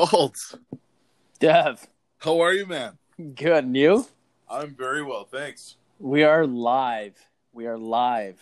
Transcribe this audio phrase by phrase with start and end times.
[0.00, 0.54] Alt,
[1.40, 1.86] Dev,
[2.20, 2.96] how are you, man?
[3.34, 3.64] good.
[3.64, 4.06] And you?
[4.48, 5.76] I'm very well, thanks.
[5.98, 7.16] We are live.
[7.52, 8.40] We are live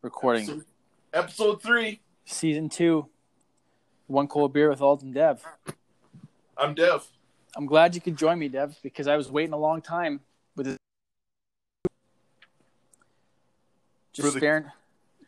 [0.00, 0.64] recording Episode,
[1.12, 2.00] episode three.
[2.24, 3.08] season two.
[4.06, 5.44] One cold beer with Alt and Dev.
[6.56, 7.06] I'm Dev.
[7.56, 10.20] I'm glad you could join me, Dev, because I was waiting a long time
[10.56, 10.76] with this.
[14.14, 14.64] Just the- staring,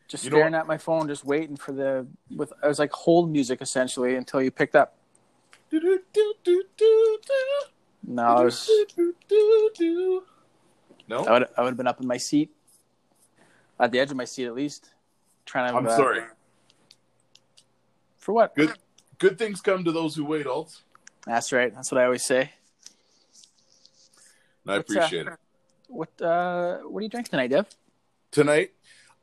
[0.07, 2.53] just You staring at my phone, just waiting for the with.
[2.63, 4.95] I was like hold music essentially until you picked up.
[5.71, 5.99] No,
[8.23, 8.69] I was.
[11.07, 11.47] No, I would.
[11.57, 12.51] I would have been up in my seat,
[13.79, 14.89] at the edge of my seat at least,
[15.45, 15.77] trying to.
[15.77, 16.21] I'm uh, sorry.
[18.17, 18.55] For what?
[18.55, 18.73] Good,
[19.17, 20.81] good things come to those who wait, Alt.
[21.25, 21.73] That's right.
[21.73, 22.51] That's what I always say.
[24.63, 25.33] And I What's, uh, appreciate it.
[25.87, 27.67] What uh what are you drinking tonight, Dev?
[28.31, 28.71] Tonight,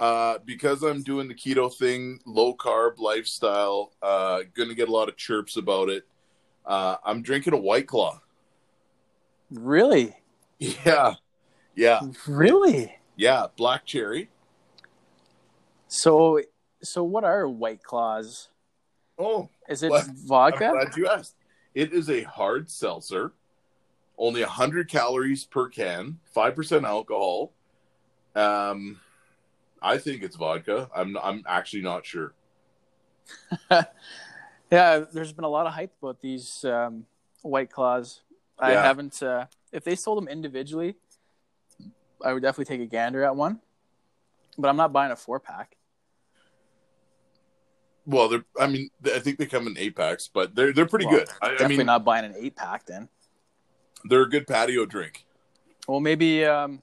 [0.01, 5.09] uh, because I'm doing the keto thing, low carb lifestyle, uh, gonna get a lot
[5.09, 6.07] of chirps about it.
[6.67, 8.21] Uh, I'm drinking a White Claw.
[9.51, 10.17] Really?
[10.59, 11.15] Yeah,
[11.75, 12.97] yeah, Really?
[13.15, 13.47] yeah.
[13.57, 14.31] Black cherry.
[15.89, 16.41] So
[16.83, 18.49] so what are white claws?
[19.19, 19.93] Oh, Is it?
[19.93, 20.71] I'm vodka?
[20.73, 21.35] glad you asked.
[21.75, 23.33] It is a hard seltzer,
[24.19, 27.53] only 100 calories per can, 5% alcohol.
[28.35, 29.01] Um,
[29.83, 30.89] I think it's vodka.
[30.95, 32.33] I'm I'm actually not sure.
[34.71, 37.07] yeah, there's been a lot of hype about these um,
[37.43, 38.23] white claws.
[38.59, 38.83] I Yeah.
[38.83, 40.97] haven't uh if they sold them individually,
[42.25, 43.61] I would definitely take a gander at one.
[44.57, 45.77] But I'm not buying a four pack.
[48.07, 51.05] Well, they're I mean, I think they come in eight packs, but they're they're pretty
[51.07, 51.29] Well, good.
[51.43, 53.09] I, I Definitely mean, not buying an eight pack then.
[54.05, 55.27] they're a good patio drink.
[55.87, 56.81] Well maybe um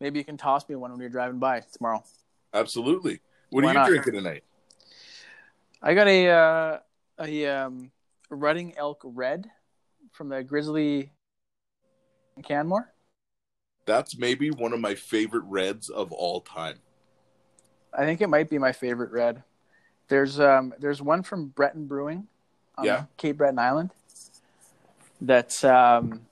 [0.00, 2.04] maybe you can toss me one when you're driving by tomorrow.
[2.54, 3.20] Absolutely.
[3.50, 3.88] What Why are you not?
[3.88, 4.44] drinking tonight?
[5.82, 6.78] I got a uh,
[7.20, 7.90] a um,
[8.30, 9.46] Rutting Elk Red
[10.12, 11.12] from the Grizzly
[12.42, 12.92] Canmore.
[13.86, 16.78] That's maybe one of my favorite reds of all time.
[17.96, 19.42] I think it might be my favorite red.
[20.08, 22.26] There's um there's one from Breton Brewing
[22.76, 23.04] on Yeah.
[23.16, 23.90] Cape Breton Island.
[25.20, 26.26] That's um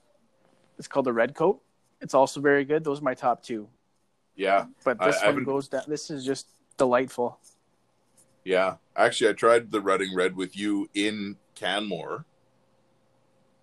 [0.77, 1.61] it's called the Red Coat.
[1.99, 2.83] It's also very good.
[2.83, 3.67] Those are my top two.
[4.35, 5.81] Yeah, But this I one goes down.
[5.87, 6.45] This is just
[6.77, 7.39] delightful.
[8.47, 12.23] Yeah, actually, I tried the Rutting Red with you in Canmore,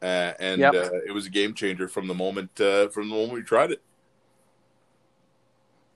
[0.02, 0.74] uh, and Yep.
[0.74, 3.70] uh, it was a game changer from the moment uh, from the moment we tried
[3.70, 3.80] it.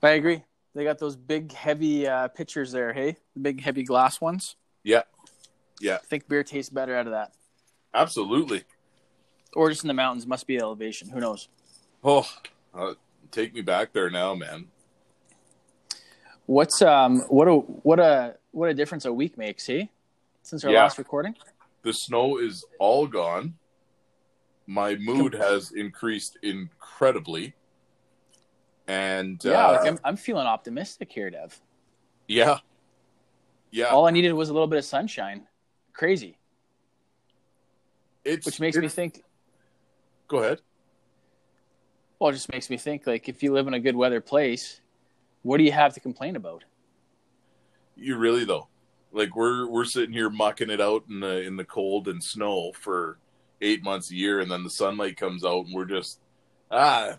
[0.01, 0.43] I agree.
[0.73, 2.91] They got those big heavy uh, pitchers there.
[2.91, 4.55] Hey, the big heavy glass ones.
[4.83, 5.03] Yeah,
[5.79, 7.33] yeah, I think beer tastes better out of that.
[7.93, 8.63] absolutely.
[9.53, 10.25] Or just in the mountains.
[10.25, 11.09] Must be elevation.
[11.09, 11.47] Who knows?
[12.03, 12.27] Oh,
[12.73, 12.93] uh,
[13.29, 14.65] take me back there now, man.
[16.47, 19.89] What's um what a what a what a difference a week makes, hey?
[20.43, 20.83] Since our Yeah.
[20.83, 21.35] last recording.
[21.83, 23.55] The snow is all gone.
[24.67, 27.55] My mood has increased incredibly,
[28.87, 31.59] and Yeah, uh, like I'm I'm feeling optimistic here, Dev.
[32.27, 32.59] yeah,
[33.71, 33.87] yeah.
[33.87, 35.47] All I needed was a little bit of sunshine.
[35.93, 36.37] Crazy.
[38.23, 39.23] It's Which makes me think
[40.27, 40.61] Go ahead.
[42.19, 44.81] well, it just makes me think like if you live in a good weather place,
[45.41, 46.63] what do you have to complain about?
[48.01, 48.67] You really though,
[49.11, 52.71] like we're we're sitting here mucking it out in the in the cold and snow
[52.73, 53.17] for
[53.61, 56.19] eight months a year, and then the sunlight comes out, and we're just
[56.71, 57.17] ah,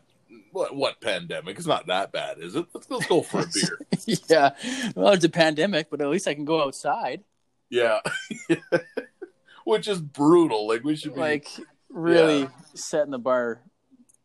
[0.53, 1.59] what what pandemic?
[1.59, 2.67] It's not that bad, is it?
[2.75, 3.79] Let's let's go for a beer.
[4.29, 4.51] yeah.
[4.95, 7.23] Well, it's a pandemic, but at least I can go outside.
[7.69, 8.01] yeah,
[9.65, 10.67] which is brutal.
[10.69, 11.49] Like we should be Like
[11.89, 12.49] really Yeah.
[12.75, 13.61] setting the bar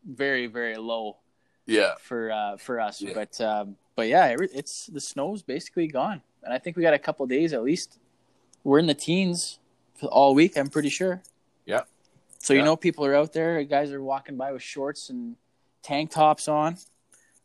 [0.07, 1.17] very, very low.
[1.65, 3.01] yeah for uh, for us.
[3.01, 3.13] Yeah.
[3.13, 6.99] But um, but yeah, it's the snow's basically gone, and I think we got a
[6.99, 7.97] couple days at least.
[8.63, 9.59] We're in the teens
[9.95, 10.55] for all week.
[10.57, 11.21] I'm pretty sure.
[11.65, 11.81] Yeah.
[12.39, 13.61] So you know, people are out there.
[13.63, 15.35] Guys are walking by with shorts and
[15.81, 16.77] tank tops on.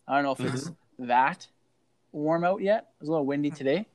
[0.06, 1.06] I don't know if it's Mm-hmm.
[1.06, 1.46] that
[2.12, 2.88] warm out yet.
[2.96, 3.86] It was a little windy today,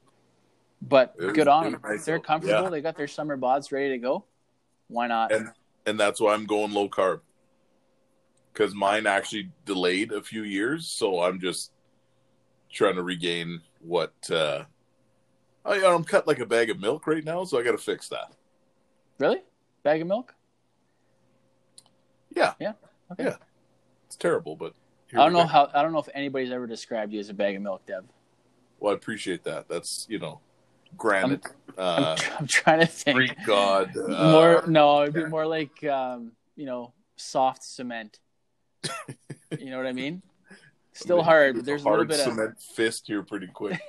[0.81, 1.81] but was- good on them.
[1.83, 2.63] nice They're comfortable.
[2.63, 2.69] Yeah.
[2.69, 4.25] They got their summer bods ready to go.
[4.87, 5.31] Why not?
[5.31, 5.49] and
[5.85, 7.21] and that's why I'm going low carb
[8.53, 11.71] because mine actually delayed a few years, so I'm just
[12.71, 14.13] trying to regain what.
[14.31, 14.63] uh
[15.65, 18.07] I, I'm cut like a bag of milk right now, so I got to fix
[18.09, 18.31] that.
[19.19, 19.41] really?
[19.83, 20.33] Bag of milk?
[22.35, 22.73] Yeah, Yeah.
[23.11, 23.25] Okay.
[23.25, 23.35] Yeah.
[24.07, 24.73] it's terrible, but
[25.13, 25.47] I don't know go.
[25.47, 25.69] how.
[25.73, 28.03] I don't know if anybody's ever described you as a bag of milk, Dev.
[28.79, 29.69] Well, I appreciate that.
[29.69, 30.41] That's you know,
[30.97, 33.15] granite, I'm, uh, I'm trying to think.
[33.15, 33.95] Greek god.
[34.09, 35.27] Uh, more no, it'd be yeah.
[35.27, 38.19] more like um, you know, soft cement.
[39.59, 40.21] you know what I mean?
[40.93, 43.79] Still hard, but there's a little bit of cement fist here pretty quick.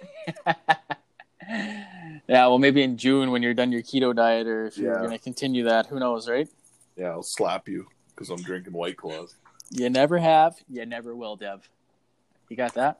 [2.28, 4.98] Yeah, well, maybe in June when you're done your keto diet, or if you're Yeah.
[4.98, 6.48] going to continue that, who knows, right?
[6.96, 9.36] Yeah, I'll slap you because I'm drinking White Claws.
[9.70, 11.68] You never have, you never will, Dev.
[12.48, 12.98] You got that?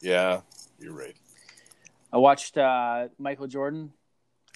[0.00, 0.42] Yeah,
[0.78, 1.16] you're right.
[2.12, 3.92] I watched uh, Michael Jordan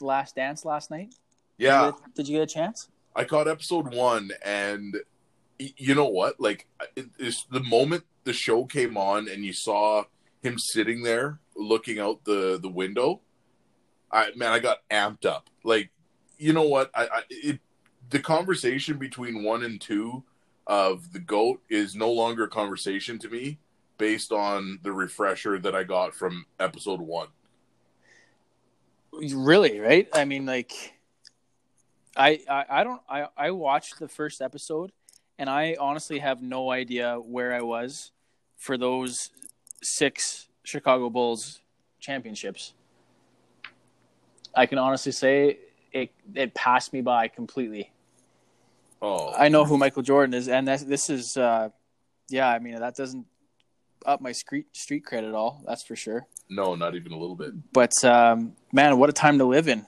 [0.00, 1.14] Last Dance last night.
[1.58, 2.88] Yeah, Did you, get, did you get a chance?
[3.16, 4.94] I caught episode one, and
[5.58, 6.38] y- you know what?
[6.40, 10.04] Like, it, it's the moment the show came on, and you saw
[10.42, 13.20] him sitting there looking out the the window.
[14.12, 15.48] I man, I got amped up.
[15.64, 15.90] Like,
[16.38, 16.90] you know what?
[16.94, 17.60] I, I it
[18.10, 20.22] the conversation between one and two
[20.66, 23.58] of the goat is no longer a conversation to me
[23.98, 27.28] based on the refresher that I got from episode one.
[29.12, 30.08] Really, right?
[30.12, 30.94] I mean, like,
[32.16, 33.00] I, I, I don't.
[33.08, 34.92] I, I watched the first episode,
[35.38, 38.10] and I honestly have no idea where I was
[38.56, 39.30] for those
[39.82, 41.60] six Chicago Bulls
[42.00, 42.74] championships.
[44.54, 45.58] I can honestly say
[45.92, 47.92] it it passed me by completely.
[49.00, 51.70] Oh, I know who Michael Jordan is, and that's, this is, uh,
[52.28, 52.48] yeah.
[52.48, 53.26] I mean, that doesn't
[54.06, 55.62] up my street street cred at all.
[55.66, 56.26] That's for sure.
[56.48, 57.52] no, not even a little bit.
[57.72, 59.86] But um, man, what a time to live in!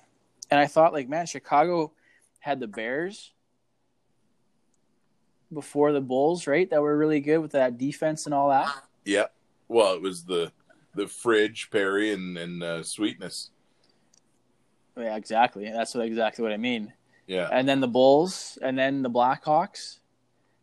[0.50, 1.93] And I thought, like, man, Chicago
[2.40, 3.32] had the Bears
[5.52, 6.69] before the Bulls, right?
[6.70, 8.75] That were really good with that defense and all that.
[9.05, 9.26] Yeah.
[9.69, 10.50] Well, it was the
[10.94, 13.50] the fridge, Perry, and and uh, sweetness.
[14.96, 15.70] Yeah, exactly.
[15.70, 16.93] That's what, exactly what I mean.
[17.26, 19.99] Yeah, And then the Bulls, and then the Blackhawks.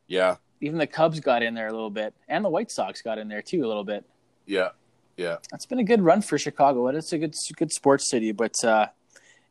[0.07, 3.17] yeah, Even the Cubs got in there a little bit, and the White Sox got
[3.17, 4.05] in there too a little bit.
[4.45, 4.69] yeah,
[5.17, 5.37] yeah.
[5.51, 8.31] That's been a good run for Chicago, and it's a good good sports city.
[8.31, 8.87] But uh,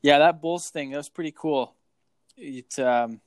[0.03, 1.75] yeah, that Bulls thing that was pretty cool.
[2.37, 3.21] It um,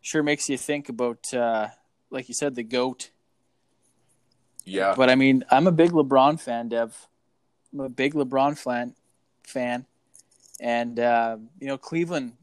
[0.00, 1.68] sure makes you think about, uh,
[2.10, 3.10] like you said, the goat.
[4.64, 6.94] Yeah, But I mean, I'm a big LeBron fan, Dev.
[7.72, 8.94] I'm a big LeBron fan,
[9.42, 9.86] fan,
[10.60, 12.34] and uh, you know Cleveland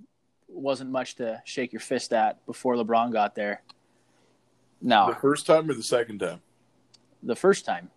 [0.50, 3.62] wasn't much to shake your fist at before LeBron got there.
[4.82, 6.42] No, the first time or the second time?
[7.24, 7.90] the first time.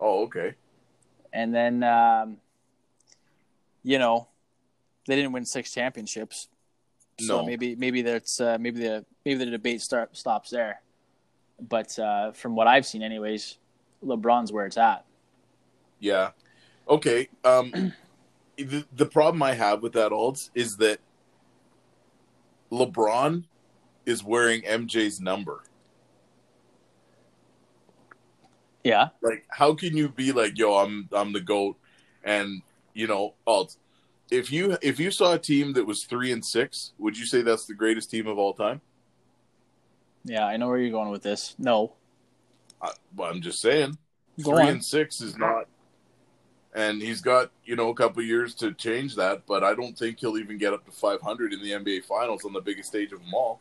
[0.00, 0.54] Oh, okay.
[1.32, 2.38] and then um,
[3.82, 4.28] you know
[5.06, 6.48] they didn't win six championships.
[7.20, 7.46] So No.
[7.46, 10.80] maybe maybe that's uh, maybe the maybe the debate start stops there.
[11.60, 13.58] But uh, from what I've seen, anyways,
[14.04, 15.04] LeBron's where it's at.
[16.00, 16.30] Yeah.
[16.88, 17.28] Okay.
[17.44, 17.92] Um,
[18.56, 21.00] the, the problem I have with that, Alds, is that
[22.70, 23.44] LeBron
[24.06, 25.62] is wearing MJ's number.
[28.82, 31.76] Yeah, Like, how can you be like, "Yo, I'm I'm the goat,"
[32.22, 32.60] and
[32.92, 33.78] you know, Alds,
[34.30, 37.40] if you if you saw a team that was three and six, would you say
[37.40, 38.82] that's the greatest team of all time?
[40.26, 41.54] yeah, I know where you're going with this.
[41.58, 41.94] No,
[42.82, 43.96] I, well, I'm just saying,
[44.42, 44.68] Go three on.
[44.68, 45.66] and six is not.
[46.74, 50.18] And he's got you know a couple years to change that, but I don't think
[50.18, 53.20] he'll even get up to 500 in the NBA Finals on the biggest stage of
[53.20, 53.60] them all.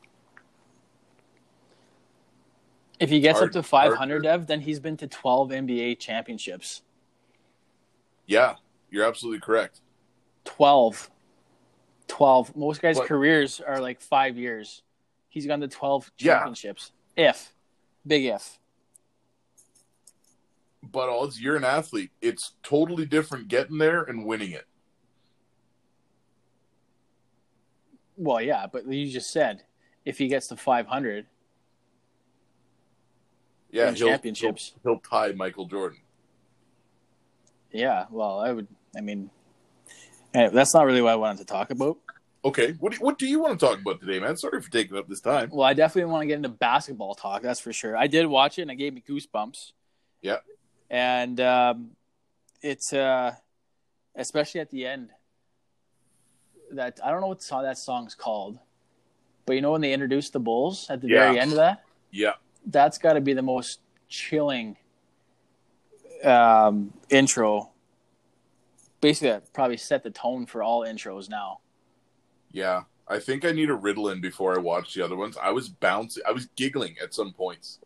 [2.99, 5.95] if he gets Hard- up to 500, hard- Dev, then he's been to 12 NBA
[5.99, 6.83] championships.
[8.27, 8.55] Yeah,
[8.89, 9.81] you're absolutely correct.
[10.45, 11.09] 12.
[12.07, 12.55] 12.
[12.55, 14.83] Most guys' But- careers are like five years.
[15.27, 16.35] He's gone to 12 Yeah.
[16.35, 16.91] championships.
[17.17, 17.53] If.
[18.07, 18.57] Big if.
[20.93, 22.11] But Alds, you're an athlete.
[22.21, 24.65] It's totally different getting there and winning it.
[28.15, 29.63] Well, yeah, but you just said
[30.05, 31.25] if he gets to 500
[33.71, 34.73] Yeah, he'll, championships.
[34.83, 35.97] He'll, he'll tie Michael Jordan.
[37.71, 38.67] Yeah, well, I would.
[38.95, 39.31] I mean,
[40.35, 41.97] eh, that's not really what I wanted to talk about.
[42.45, 44.37] Okay, what do, what do you want to talk about today, man?
[44.37, 45.49] Sorry for taking up this time.
[45.51, 47.41] Well, I definitely want to get into basketball talk.
[47.41, 47.97] That's for sure.
[47.97, 49.71] I did watch it, and it gave me goosebumps.
[50.21, 50.37] Yeah.
[50.89, 51.91] And um,
[52.61, 53.33] it's uh,
[54.15, 55.09] especially at the end.
[56.71, 58.57] That I don't know what song that song's called,
[59.45, 61.19] but you know when they introduced the Bulls at the Yeah.
[61.25, 62.33] very end of that, Yeah,
[62.65, 64.77] that's got to be the most chilling
[66.23, 67.69] um, intro.
[69.01, 71.59] Basically, that probably set the tone for all intros now.
[72.51, 72.83] yeah.
[73.05, 75.35] I think I need a Ritalin before I watch the other ones.
[75.35, 76.23] I was bouncing.
[76.25, 77.79] I was giggling at some points,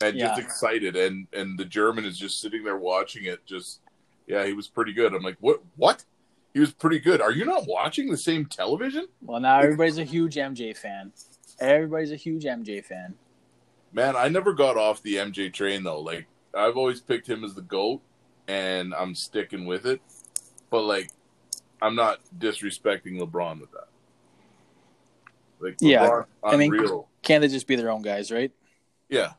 [0.00, 0.96] and just excited.
[0.96, 3.44] And and the German is just sitting there watching it.
[3.46, 3.80] Just
[4.26, 5.14] yeah, he was pretty good.
[5.14, 5.60] I'm like, what?
[5.76, 6.04] What?
[6.52, 7.20] He was pretty good.
[7.20, 9.06] Are you not watching the same television?
[9.22, 11.12] Well, now everybody's a huge MJ fan.
[11.58, 13.14] Everybody's a huge MJ fan.
[13.92, 16.00] Man, I never got off the MJ train though.
[16.00, 18.00] Like I've always picked him as the goat,
[18.48, 20.00] and I'm sticking with it.
[20.70, 21.10] But like,
[21.82, 23.88] I'm not disrespecting LeBron with that.
[25.60, 28.52] Like, Yeah, LeBron, I mean- Can't they just be their own guys, right?
[29.08, 29.32] yeah.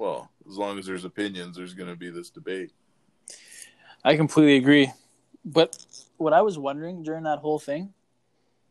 [0.00, 2.72] Well, as long as there's opinions, there's going to be this debate.
[4.02, 4.90] I completely agree.
[5.44, 5.76] But
[6.16, 7.92] what I was wondering during that whole thing,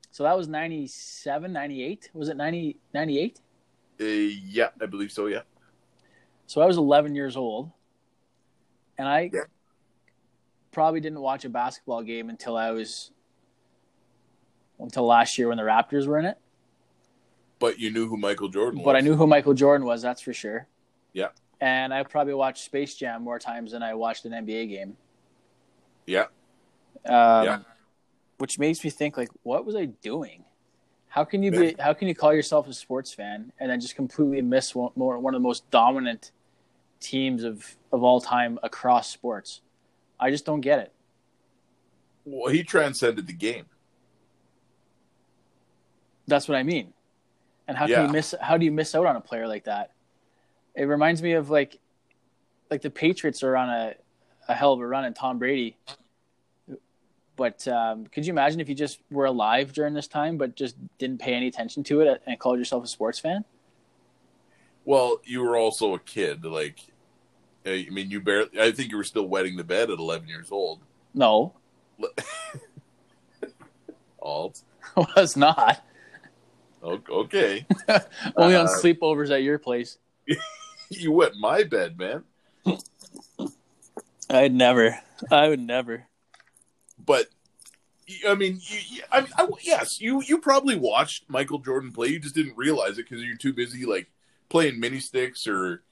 [0.09, 2.09] so that was 97, 98.
[2.15, 3.39] Was it 90, 98?
[4.01, 5.27] Uh, yeah, I believe so.
[5.27, 5.41] Yeah.
[6.47, 7.69] So I was 11 years old,
[8.97, 9.41] and I Yeah.
[10.71, 13.11] probably didn't watch a basketball game until I was
[14.79, 16.39] until last year when the Raptors were in it.
[17.59, 18.85] But you knew who Michael Jordan was.
[18.85, 20.67] But I knew who Michael Jordan was, that's for sure.
[21.13, 21.29] Yeah.
[21.61, 24.97] And I probably watched Space Jam more times than I watched an NBA game.
[26.05, 26.27] Yeah.
[27.05, 27.59] Um, Yeah.
[28.37, 30.45] Which makes me think, like, what was I doing?
[31.09, 31.75] How can you be?
[31.77, 35.19] How can you call yourself a sports fan and then just completely miss one, more,
[35.19, 36.31] one of the most dominant
[37.01, 39.61] teams of of all time across sports?
[40.19, 40.93] I just don't get it.
[42.23, 43.65] Well, he transcended the game.
[46.27, 46.93] That's what I mean.
[47.67, 48.35] And how can you miss?
[48.39, 49.91] How do you miss out on a player like that?
[50.79, 51.77] It reminds me of like,
[52.71, 53.95] like the Patriots are on a,
[54.47, 55.75] a hell of a run, and Tom Brady.
[57.35, 60.75] But um, could you imagine if you just were alive during this time, but just
[60.97, 63.43] didn't pay any attention to it and called yourself a sports fan?
[64.85, 66.45] Well, you were also a kid.
[66.45, 66.79] Like,
[67.65, 68.59] I mean, you barely.
[68.59, 70.79] I think you were still wetting the bed at 11 years old.
[71.13, 71.53] No,
[74.21, 74.61] Alt.
[75.15, 75.85] was not.
[76.81, 77.65] Okay,
[78.37, 79.97] Only on Uh, sleepovers at your place.
[80.99, 82.23] you wet my bed, man.
[84.29, 84.99] I'd never.
[85.31, 86.07] I would never.
[87.03, 87.27] But
[88.27, 92.07] I mean, you, I mean, I, yes, you you probably watched Michael Jordan play.
[92.07, 94.09] You just didn't realize it because you're too busy like
[94.49, 95.83] playing mini sticks or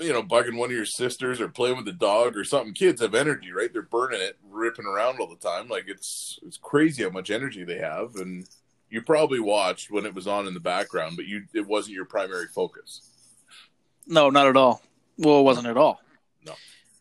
[0.00, 2.74] you know bugging one of your sisters or playing with the dog or something.
[2.74, 3.72] Kids have energy, right?
[3.72, 5.68] They're burning it, ripping around all the time.
[5.68, 8.48] Like it's it's crazy how much energy they have, and
[8.90, 12.06] you probably watched when it was on in the background, but you it wasn't your
[12.06, 13.02] primary focus.
[14.08, 14.82] No, not at all.
[15.18, 16.00] Well, it wasn't at all.
[16.44, 16.54] No.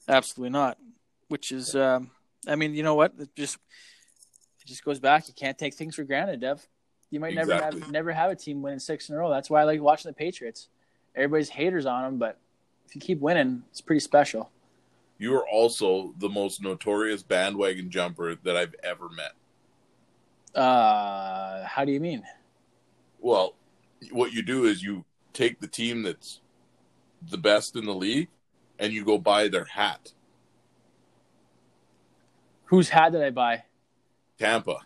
[0.09, 0.77] absolutely not.
[1.29, 2.11] Which is, um,
[2.47, 3.13] I mean, you know what?
[3.17, 3.57] It just
[4.61, 5.27] it just goes back.
[5.27, 6.65] You can't take things for granted, Dev.
[7.09, 9.29] You might never have never have a team winning six in a row.
[9.29, 10.67] That's why I like watching the Patriots.
[11.15, 12.37] Everybody's haters on them, but
[12.85, 14.51] if you keep winning, it's pretty special.
[15.17, 19.33] You are also the most notorious bandwagon jumper that I've ever met.
[20.61, 22.23] Uh, how do you mean?
[23.19, 23.55] Well,
[24.11, 26.41] what you do is you take the team that's
[27.29, 28.29] the best in the league
[28.79, 30.13] and you go buy their hat.
[32.65, 33.63] Whose hat did I buy?
[34.37, 34.77] Tampa.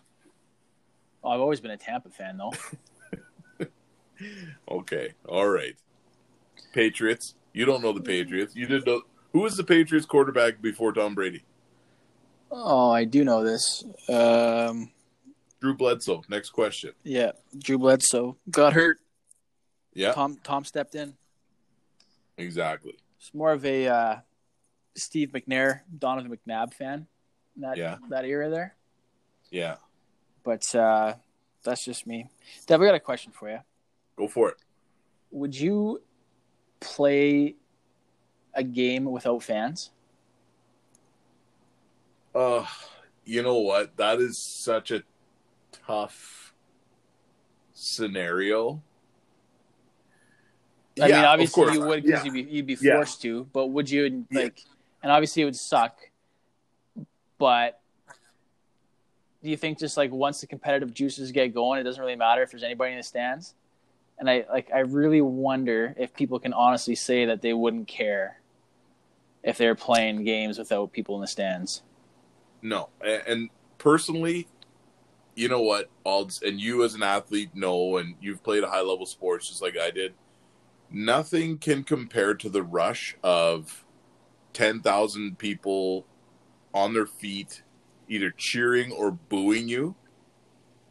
[1.24, 2.52] Oh, I've always been a Tampa fan, though.
[4.70, 5.14] Okay.
[5.28, 5.74] All right.
[6.72, 7.34] Patriots.
[7.52, 8.54] You don't know the Patriots.
[8.54, 11.42] You didn't know who was the Patriots quarterback before Tom Brady?
[12.50, 13.82] oh, I do know this.
[14.08, 14.90] Um,
[15.60, 16.22] Drew Bledsoe.
[16.28, 16.92] Next question.
[17.02, 18.98] yeah, Drew Bledsoe got hurt.
[19.94, 21.14] Yeah, Tom Tom stepped in.
[22.36, 22.94] Exactly.
[23.18, 24.16] It's more of a uh,
[24.96, 27.06] Steve McNair, Donovan McNabb fan.
[27.56, 27.98] in That Yeah.
[28.08, 28.74] that era there,
[29.50, 29.76] Yeah.
[30.42, 31.14] but uh,
[31.62, 32.28] that's just me.
[32.66, 33.58] Dev, I got a question for you.
[34.16, 34.56] Go for it.
[35.30, 36.02] Would you
[36.80, 37.54] play
[38.54, 39.90] a game without fans?
[42.34, 42.66] Uh,
[43.24, 43.96] you know what?
[43.96, 45.02] That is such a
[45.86, 46.54] tough
[47.72, 48.82] scenario.
[51.00, 52.32] I Yeah, mean, obviously you would because Yeah.
[52.32, 52.96] you'd be you'd be Yeah.
[52.96, 53.44] forced to.
[53.52, 54.42] But would you Yeah.
[54.42, 54.64] like?
[55.02, 55.98] And obviously it would suck.
[57.38, 57.80] But
[59.42, 62.42] do you think just like once the competitive juices get going, it doesn't really matter
[62.42, 63.54] if there's anybody in the stands?
[64.18, 68.40] And I like I really wonder if people can honestly say that they wouldn't care
[69.42, 71.82] if they're playing games without people in the stands.
[72.60, 74.46] No, and personally,
[75.34, 78.82] you know what, Alds, and you as an athlete know, and you've played a high
[78.82, 80.14] level sports just like I did.
[80.92, 83.84] Nothing can compare to the rush of
[84.52, 86.06] ten thousand people
[86.74, 87.62] on their feet,
[88.08, 89.94] either cheering or booing you.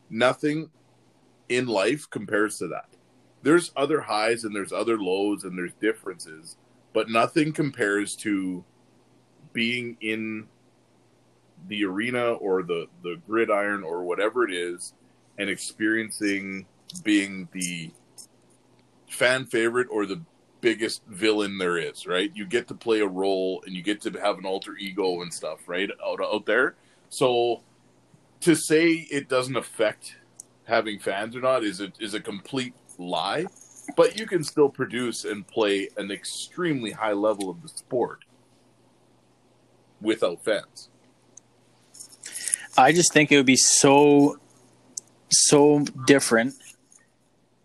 [0.09, 0.71] Nothing
[1.49, 2.89] in life compares to that.
[3.43, 6.57] There's other highs and there's other lows and there's differences,
[6.93, 8.63] but nothing compares to
[9.53, 10.47] being in
[11.67, 14.93] the arena or the the gridiron or whatever it is
[15.37, 16.65] and experiencing
[17.03, 17.91] being the
[19.21, 20.19] fan favorite or the
[20.61, 22.31] biggest villain there is right?
[22.33, 25.31] You get to play a role and you get to have an alter ego and
[25.31, 26.73] stuff right out out there.
[27.09, 27.61] So
[28.39, 30.17] to say it doesn't affect
[30.63, 33.45] having fans or not is a, is a complete lie
[33.95, 38.25] but you can still produce and play an extremely high level of the sport
[39.99, 40.89] without fans.
[42.77, 44.37] I just think it would be so
[45.29, 46.55] so different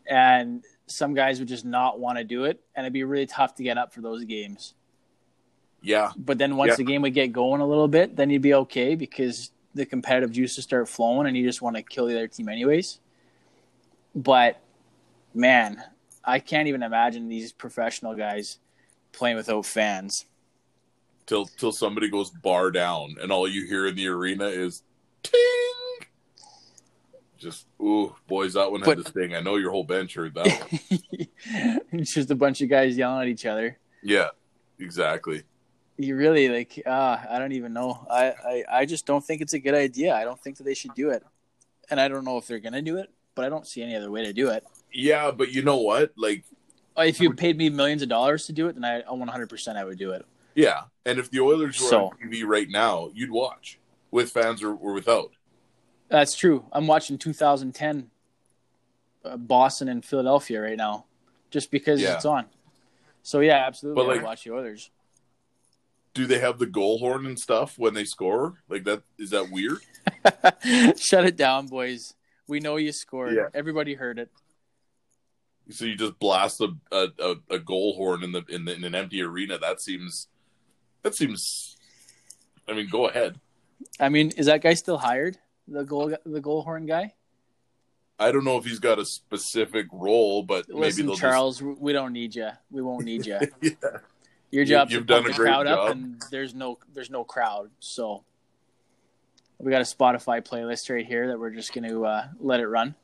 [0.09, 3.55] and some guys would just not want to do it and it'd be really tough
[3.57, 4.75] to get up for those games.
[5.83, 6.77] Yeah, But then once Yeah.
[6.77, 10.33] the game would get going a little bit, then you'd be okay because the competitive
[10.33, 12.99] juices start flowing and you just want to kill the other team anyways.
[14.15, 14.61] But
[15.35, 15.83] man,
[16.25, 18.59] I can't even imagine these professional guys
[19.13, 20.25] playing without fans.
[21.27, 24.83] till till somebody goes bar down and all you hear in the arena is
[25.23, 25.41] ting.
[27.39, 29.35] Just ooh, boys, that one had But- the sting.
[29.35, 31.29] I know your whole bench heard that one.
[31.93, 33.79] it's just a bunch of guys yelling at each other.
[34.03, 34.29] yeah,
[34.79, 35.43] exactly.
[35.99, 38.07] You really like uh, I don't even know.
[38.11, 40.15] I, I, I just don't think it's a good idea.
[40.15, 41.23] I don't think that they should do it.
[41.91, 44.11] And I don't know if they're gonna do it, but I don't see any other
[44.11, 44.65] way to do it.
[44.93, 46.13] Yeah, but you know what?
[46.17, 46.45] Like,
[46.99, 49.99] If you paid me millions of dollars to do it, then I 100% I would
[49.99, 50.25] do it.
[50.55, 53.79] yeah, and if the Oilers were So- on TV right now, you'd watch
[54.11, 55.33] with fans or, or without.
[56.09, 56.65] That's true.
[56.73, 58.11] I'm watching 2010
[59.25, 61.07] uh, Boston and Philadelphia right now,
[61.51, 62.15] just because Yeah.
[62.15, 62.47] it's on.
[63.23, 64.91] So yeah, absolutely, But, I like- watch the Oilers.
[66.15, 68.55] Do they have the goal horn and stuff when they score?
[68.71, 69.03] Like that?
[69.19, 69.79] Is that weird?
[70.99, 72.15] Shut it down, boys.
[72.49, 73.35] We know you scored.
[73.35, 73.49] Yeah.
[73.53, 74.31] Everybody heard it.
[75.69, 78.85] So you just blast a a, a, a goal horn in the, in the in
[78.85, 79.59] an empty arena?
[79.59, 80.29] That seems
[81.03, 81.77] that seems.
[82.67, 83.39] I mean, go ahead.
[84.01, 85.37] I mean, is that guy still hired?
[85.69, 87.15] The goal, the goal horn guy.
[88.19, 91.93] I don't know if he's got a specific role, but maybe Listen, they'll Charles, we
[91.93, 92.49] don't need you.
[92.71, 93.39] We won't need you.
[93.63, 93.73] Yeah.
[94.53, 97.11] Your You- job's you've to done a the great crowd up, and there's no there's
[97.11, 97.71] no crowd.
[97.81, 98.23] So
[99.59, 102.69] we got a Spotify playlist right here that we're just going to uh, let it
[102.69, 102.95] run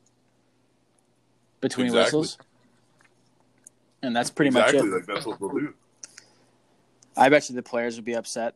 [1.59, 2.19] between Exactly.
[2.21, 2.37] whistles,
[4.01, 4.91] and that's pretty exactly much it.
[4.95, 5.73] like that's what they'll do.
[7.17, 8.55] I bet you the players would be upset.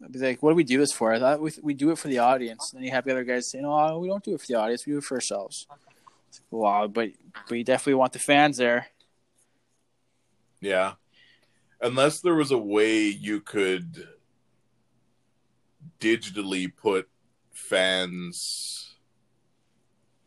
[0.00, 1.12] They'd be like, "What do we do this for?
[1.12, 3.24] I thought we, we do it for the audience." And then you have the other
[3.24, 4.86] guys saying, "No, we don't do it for the audience.
[4.86, 5.66] We do it for ourselves."
[6.28, 7.10] It's like, wow, but
[7.48, 8.86] but you definitely want the fans there.
[10.60, 10.94] Yeah,
[11.80, 14.06] unless there was a way you could
[16.00, 17.08] digitally put
[17.52, 18.94] fans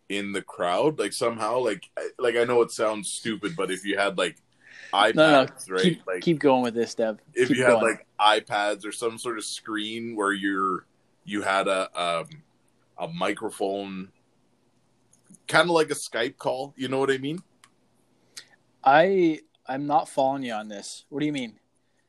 [0.09, 1.89] in the crowd, like somehow, like
[2.19, 4.37] like I know it sounds stupid, but if you had like
[4.93, 5.81] iPads, No, no, right?
[5.83, 7.19] keep, like keep going with this, Dev.
[7.33, 7.83] if Keep you had going.
[7.93, 10.85] like iPads or some sort of screen where you're
[11.25, 12.27] you had a um,
[12.97, 14.09] a microphone,
[15.47, 16.73] kind of like a Skype call.
[16.77, 17.39] You know what I mean?
[18.83, 21.05] I I'm not following you on this.
[21.09, 21.59] What do you mean?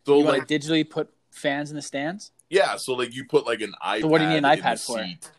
[0.07, 2.31] So you like, want to digitally put fans in the stands?
[2.55, 4.01] yeah, so like you put like an iPad.
[4.03, 5.03] So what do you need an iPad for?
[5.03, 5.31] seat.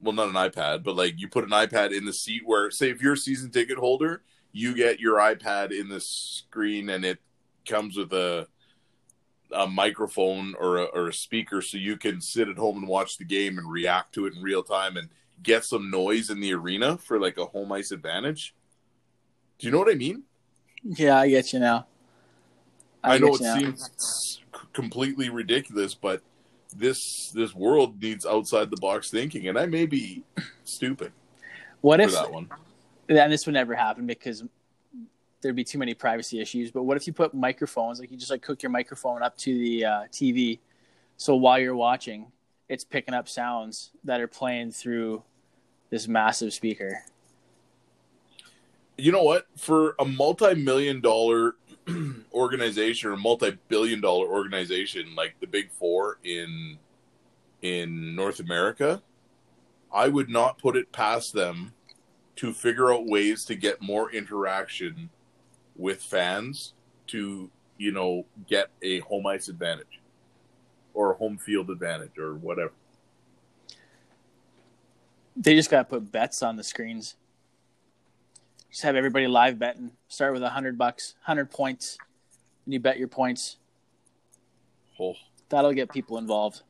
[0.00, 2.90] Well, not an iPad, but like you put an iPad in the seat where, say,
[2.90, 7.20] if you're a season ticket holder, you get your iPad in the screen and it
[7.64, 8.48] comes with a
[9.54, 13.18] a microphone or a, or a speaker so you can sit at home and watch
[13.18, 15.08] the game and react to it in real time and
[15.42, 18.54] get some noise in the arena for like a home ice advantage.
[19.58, 20.24] Do you know what I mean?
[20.84, 21.86] Yeah, I get you now.
[23.04, 23.58] I, know it now.
[23.58, 24.40] seems
[24.72, 26.22] completely ridiculous, but
[26.76, 30.22] this this world needs outside the box thinking, and I may be
[30.64, 31.12] stupid
[31.80, 32.48] What if that one.
[33.08, 34.42] and this would never happen because
[35.42, 36.70] there'd be too many privacy issues.
[36.70, 39.58] But what if you put microphones, like you just like hook your microphone up to
[39.58, 40.60] the uh, TV,
[41.16, 42.32] so while you're watching,
[42.68, 45.22] it's picking up sounds that are playing through
[45.90, 47.04] this massive speaker.
[48.96, 49.46] You know what?
[49.56, 51.56] For a multi-million dollar
[52.32, 56.78] organization or multi-billion dollar organization like the Big Four in
[57.62, 59.02] in North America,
[59.92, 61.72] I would not put it past them
[62.36, 65.10] to figure out ways to get more interaction
[65.82, 66.72] with fans
[67.08, 70.00] to, you know, get a home ice advantage
[70.94, 72.72] or a home field advantage or whatever.
[75.36, 77.16] They just got to put bets on the screens.
[78.70, 79.90] Just have everybody live betting.
[80.08, 81.98] Start with a hundred bucks, hundred points,
[82.64, 83.56] and you bet your points.
[85.00, 85.14] Oh,
[85.48, 86.62] That'll get people involved.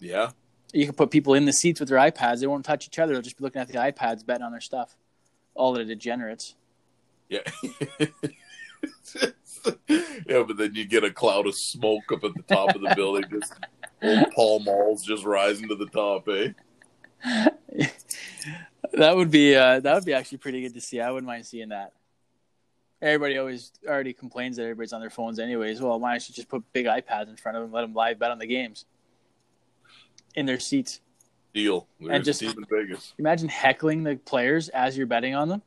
[0.00, 0.30] yeah.
[0.72, 2.40] You can put people in the seats with their iPads.
[2.40, 3.12] They won't touch each other.
[3.12, 4.94] They'll just be looking at the iPads, betting on their stuff.
[5.54, 6.54] All the degenerates.
[7.30, 7.40] Yeah.
[9.88, 12.92] yeah, but then you get a cloud of smoke up at the top of the
[12.94, 13.24] building.
[13.30, 13.52] Just
[14.02, 16.52] old Pall Malls just rising to the top, eh?
[18.94, 21.00] That would be uh, that would be actually pretty good to see.
[21.00, 21.92] I wouldn't mind seeing that.
[23.00, 25.80] Everybody always already complains that everybody's on their phones anyways.
[25.80, 27.94] Well, why don't you just put big iPads in front of them, and let them
[27.94, 28.86] live bet on the games
[30.34, 31.00] in their seats?
[31.54, 31.86] Deal.
[32.00, 33.14] There's And just- a team Vegas.
[33.18, 35.62] Imagine heckling the players as you're betting on them.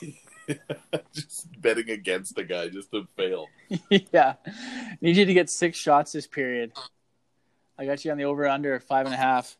[1.12, 3.48] just betting against the guy just to fail.
[3.90, 4.34] yeah,
[5.00, 6.72] need you to get six shots this period.
[7.78, 9.56] I got you on the over under five and a half.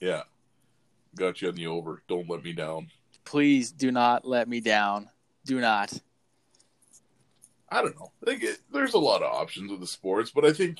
[0.00, 0.22] Yeah.
[1.16, 2.02] Got you on the over.
[2.08, 2.88] Don't let me down.
[3.24, 5.08] Please do not let me down.
[5.44, 5.92] Do not.
[7.68, 8.12] I don't know.
[8.24, 10.78] Like it, there's a lot of options with the sports, but I think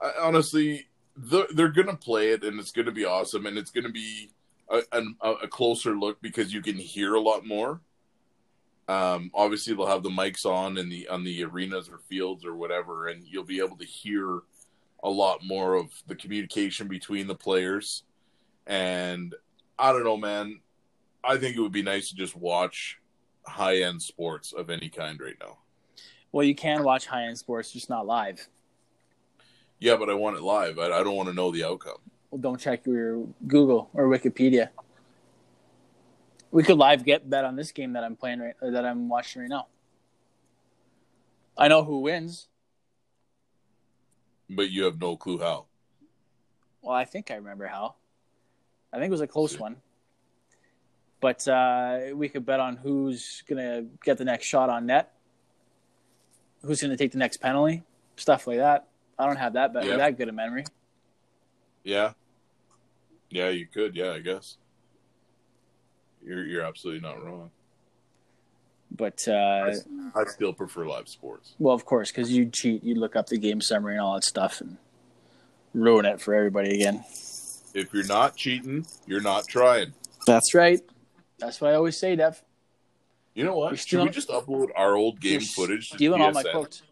[0.00, 0.86] I, honestly
[1.16, 3.84] they're, they're going to play it, and it's going to be awesome, and it's going
[3.84, 4.30] to be
[4.68, 7.80] a, a, a closer look because you can hear a lot more.
[8.86, 12.54] Um, obviously, they'll have the mics on in the on the arenas or fields or
[12.54, 14.40] whatever, and you'll be able to hear
[15.02, 18.04] a lot more of the communication between the players.
[18.66, 19.34] And
[19.78, 20.60] I don't know, man.
[21.22, 22.98] I think it would be nice to just watch
[23.46, 25.58] high end sports of any kind right now.
[26.32, 28.48] Well, you can watch high end sports, just not live.
[29.78, 30.78] Yeah, but I want it live.
[30.78, 31.98] I, I don't want to know the outcome.
[32.30, 34.70] Well, don't check your Google or Wikipedia.
[36.54, 39.08] We could live get bet on this game that I'm playing right or that I'm
[39.08, 39.66] watching right now.
[41.58, 42.46] I know who wins.
[44.48, 45.66] But you have no clue how.
[46.80, 47.96] Well, I think I remember how.
[48.92, 49.78] I think it was a close one.
[51.20, 55.12] But uh, we could bet on who's gonna get the next shot on net,
[56.62, 57.82] who's gonna take the next penalty,
[58.14, 58.86] stuff like that.
[59.18, 59.96] I don't have that bet Yeah.
[59.96, 60.66] that good a memory.
[61.82, 62.12] Yeah.
[63.28, 63.96] Yeah, you could.
[63.96, 64.56] Yeah, I guess.
[66.24, 67.50] You're you're absolutely not wrong.
[68.90, 69.72] But uh,
[70.14, 71.54] I still prefer live sports.
[71.58, 74.24] well, of course, because you cheat, you look up the game summary and all that
[74.24, 74.76] stuff and
[75.74, 77.04] ruin it for everybody again.
[77.74, 79.94] If you're not cheating, you're not trying.
[80.26, 80.80] That's right.
[81.38, 82.40] That's what I always say, Dev.
[83.34, 83.70] You know what?
[83.70, 86.44] You're Should stealing- we just upload our old game You're footage to Stealing all my
[86.44, 86.82] quotes.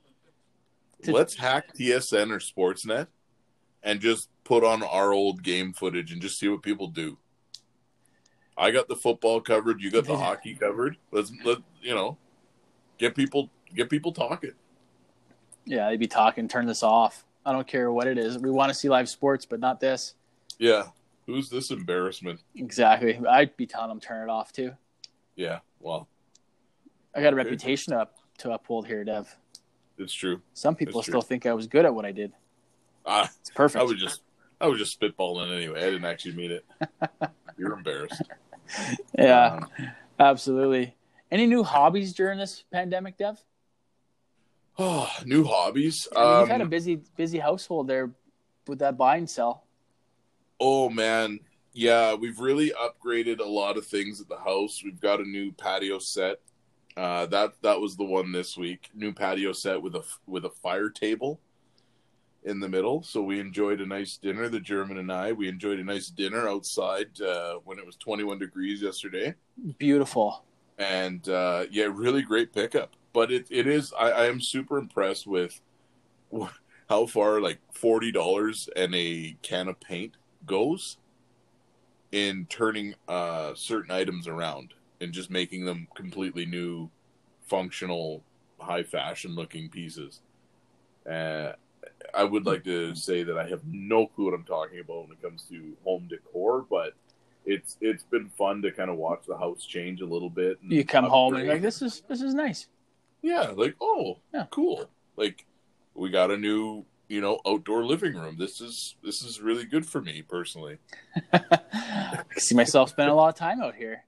[1.07, 3.07] Let's hack TSN or Sportsnet
[3.83, 7.19] and just put on our old game footage and just see what people do.
[8.57, 9.81] I got the football covered.
[9.81, 10.97] You got the hockey covered.
[11.11, 12.19] Let's let you know
[12.99, 14.53] get people get people talking.
[15.65, 16.49] Yeah, they'd be talking.
[16.49, 17.25] Turn this off.
[17.45, 18.39] I don't care what it is.
[18.39, 20.15] We want to see live sports, but not this.
[20.59, 20.85] Yeah,
[21.27, 22.41] who's this embarrassment?
[22.55, 23.19] Exactly.
[23.29, 24.73] I'd be telling them turn it off too.
[25.35, 26.09] Yeah, well,
[27.17, 29.35] I got a reputation up to uphold here, Dev.
[29.99, 30.43] it's true.
[30.53, 31.13] Some people true.
[31.13, 32.33] still think I was good at what I did.
[33.07, 33.81] Ah, It's perfect.
[33.81, 34.21] I was just
[34.61, 35.81] I was just spitballing anyway.
[35.81, 36.65] I didn't actually mean it.
[37.59, 38.23] You're embarrassed.
[39.19, 39.71] Yeah, Um,
[40.19, 40.95] absolutely.
[41.31, 43.43] Any new hobbies during this pandemic, Dev?
[44.79, 46.09] oh, new hobbies.
[46.15, 48.11] I mean, you've had a Um, busy, busy household there
[48.67, 49.65] with that buy and sell.
[50.61, 51.41] Oh man,
[51.73, 54.83] yeah, we've really upgraded a lot of things at the house.
[54.85, 56.41] We've got a new patio set.
[56.97, 58.91] Uh, that that was the one this week.
[58.95, 61.41] New patio set with a with a fire table
[62.45, 63.03] in the middle.
[63.03, 64.49] So we enjoyed a nice dinner.
[64.49, 68.39] The German and I we enjoyed a nice dinner outside uh, when it was 21
[68.39, 69.35] degrees yesterday.
[69.79, 70.45] Beautiful.
[70.79, 72.97] and uh, yeah, really great pickup.
[73.13, 75.61] But it, it is I, I am super impressed with
[76.89, 80.99] how far like forty dollars and a can of paint goes
[82.13, 86.91] in turning uh, certain items around and just making them completely new,
[87.47, 88.25] functional,
[88.61, 90.21] high fashion looking pieces.
[91.11, 91.53] Uh,
[92.15, 95.13] I would like to say that I have no clue what I'm talking about when
[95.13, 96.95] it comes to home decor, but
[97.45, 100.61] it's it's been fun to kind of watch the house change a little bit.
[100.63, 102.67] and You come home and you're like, this is this is nice.
[103.23, 104.47] yeah, like oh, Yeah.
[104.51, 104.89] cool.
[105.17, 105.45] Like
[105.95, 108.37] we got a new you know outdoor living room.
[108.39, 110.79] This is this is really good for me personally.
[111.33, 114.05] I see myself spending a lot of time out here.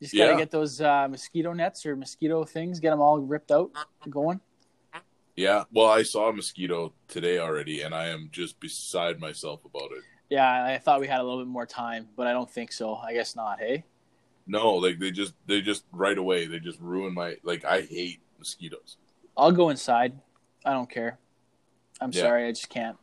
[0.00, 0.38] Just gotta Yeah.
[0.38, 3.70] get those uh, mosquito nets or mosquito things, get them all ripped out,
[4.08, 4.40] going.
[5.40, 9.90] Yeah, well, I saw a mosquito today already, and I am just beside myself about
[9.92, 10.04] it.
[10.28, 12.96] Yeah, I thought we had a little bit more time, but I don't think so.
[12.96, 13.58] I guess not.
[13.58, 13.84] Hey,
[14.46, 18.20] No, like they just they just right away they just ruin my like I hate
[18.38, 18.98] mosquitoes.
[19.36, 20.20] I'll go inside.
[20.64, 21.18] I don't care.
[22.00, 22.22] I'm Yeah.
[22.22, 22.98] sorry, I just can't.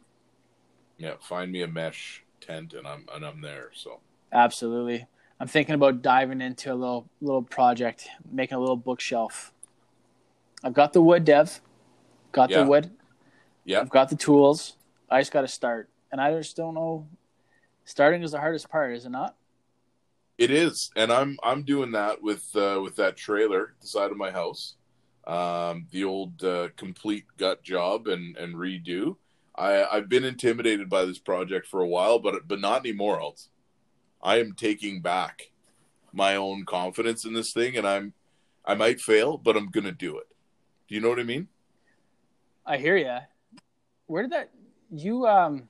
[0.97, 3.71] Yeah, find me a mesh tent and I'm and I'm there.
[3.73, 5.05] So Absolutely.
[5.39, 9.51] I'm thinking about diving into a little little project, making a little bookshelf.
[10.63, 11.61] I've got the wood, Dev.
[12.31, 12.63] Got Yeah.
[12.63, 12.91] the wood.
[13.65, 14.77] yeah, I've got the tools.
[15.09, 17.07] I just got to start, and I just don't know.
[17.85, 19.35] Starting is the hardest part, is it not?
[20.37, 24.17] it is, and I'm I'm doing that with uh, with that trailer the side of
[24.17, 24.75] my house,
[25.25, 29.15] um, the old uh, complete gut job and and redo.
[29.55, 33.19] I I've been intimidated by this project for a while, but but not anymore.
[33.19, 33.49] Else,
[34.21, 35.51] I am taking back
[36.13, 38.13] my own confidence in this thing, and I'm
[38.63, 40.27] I might fail, but I'm gonna do it.
[40.87, 41.47] Do you know what I mean?
[42.67, 43.17] I hear you.
[44.07, 44.49] Where did that
[44.91, 45.69] you um?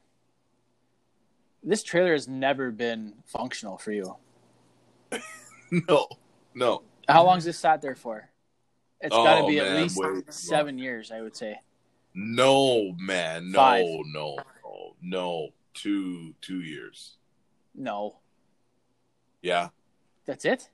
[1.63, 4.15] This trailer has never been functional for you.
[5.89, 6.07] No,
[6.55, 6.83] no.
[7.09, 8.29] How long's this sat there for?
[9.01, 11.59] It's got to Oh, be man, at least too seven years, I would say.
[12.15, 13.85] No, man, no, Five.
[13.85, 15.49] no, no, no.
[15.73, 17.17] Two, two years.
[17.75, 18.15] No,
[19.41, 19.69] Yeah,
[20.25, 20.69] that's it.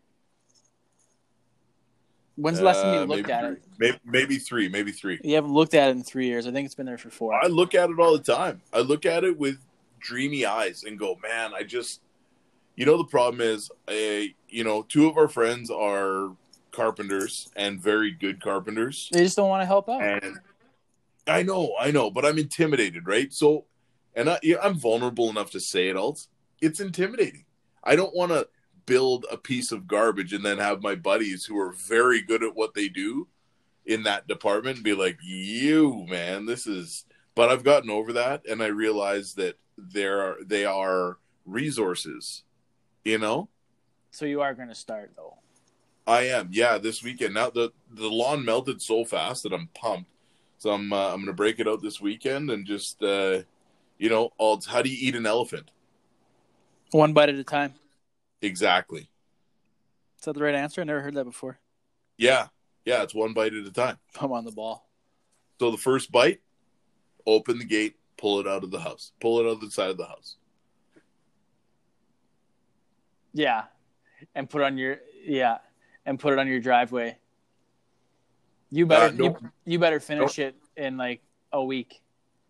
[2.35, 3.63] When's the last time you Uh, looked maybe at it?
[3.77, 5.19] Maybe, maybe three, maybe three.
[5.23, 6.47] You haven't looked at it in three years.
[6.47, 7.33] I think it's been there for four.
[7.33, 8.61] I look at it all the time.
[8.73, 9.57] I look at it with
[9.99, 12.01] dreamy eyes and go, man, I just,
[12.75, 16.31] you know, the problem is, I, you know, two of our friends are
[16.71, 19.09] carpenters and very good carpenters.
[19.11, 20.01] They just don't want to help out.
[20.01, 20.39] And
[21.27, 23.31] I know, I know, but I'm intimidated, right?
[23.31, 23.65] So,
[24.15, 26.27] and I, yeah, I'm vulnerable enough to say it else.
[26.61, 27.45] It's intimidating.
[27.83, 28.47] I don't want to
[28.85, 32.55] build a piece of garbage and then have my buddies who are very good at
[32.55, 33.27] what they do
[33.85, 37.05] in that department be like, you, man, this is.
[37.35, 42.43] But I've gotten over that and I realize that there are, they are resources,
[43.03, 43.49] you know?
[44.11, 45.37] So you are going to start though.
[46.05, 46.77] I am, yeah.
[46.77, 50.09] This weekend now the the lawn melted so fast that I'm pumped.
[50.57, 53.39] So I'm uh, I'm gonna break it out this weekend and just uh,
[53.97, 55.71] you know, all how do you eat an elephant?
[56.91, 57.75] One bite at a time.
[58.43, 59.09] Exactly.
[60.19, 60.81] Is that the right answer?
[60.81, 61.59] I never heard that before.
[62.17, 62.47] Yeah,
[62.85, 63.01] yeah.
[63.03, 63.97] It's one bite at a time.
[64.19, 64.87] I'm on the ball.
[65.59, 66.41] So the first bite,
[67.25, 69.89] open the gate, pull it out of the house, pull it out of the side
[69.89, 70.35] of the house.
[73.33, 73.63] Yeah,
[74.35, 75.57] and put it on your yeah,
[76.05, 77.17] and put it on your driveway.
[78.69, 79.23] You better Uh, no.
[79.25, 82.01] you, you better finish it in like a week.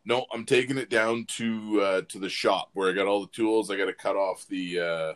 [0.06, 3.32] No, I'm taking it down to uh, to the shop where I got all the
[3.32, 3.70] tools.
[3.70, 5.14] I got to cut off the uh,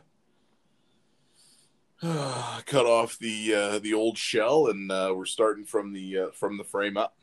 [2.02, 6.58] cut off the uh, the old shell, and uh, we're starting from the uh, from
[6.58, 7.16] the frame up.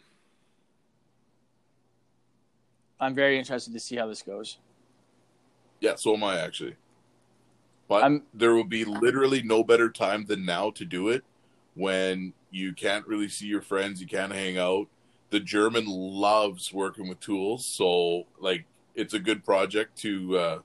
[2.99, 4.59] I'm very interested to see how this goes.
[5.81, 6.77] Yeah, so am I actually.
[7.89, 11.23] But I'm- there will be literally no better time than now to do it
[11.75, 14.89] when you can't really see your friends, you can't hang out.
[15.31, 20.59] The German loves working with tools, so like it's a good project to uh,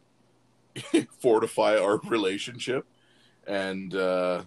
[1.19, 2.85] fortify our relationship
[3.49, 4.43] and uh,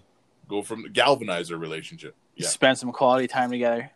[0.48, 2.14] go from galvanize our relationship.
[2.36, 3.90] Yeah, Spend some quality time together.